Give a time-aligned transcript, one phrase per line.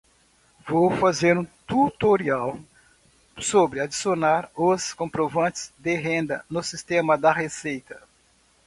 [0.67, 2.59] Vou fazer um tutorial
[3.37, 8.01] sobre adicionar os comprovantes de renda no sistema da Receita